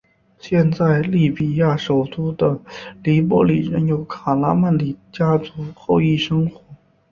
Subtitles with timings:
[0.39, 2.59] 现在利比亚首都的
[3.03, 6.59] 黎波里仍有卡拉曼里家族后裔生活。